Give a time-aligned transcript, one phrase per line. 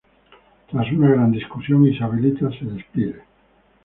[0.71, 3.21] Tras una gran discusión, Isabelita se despide.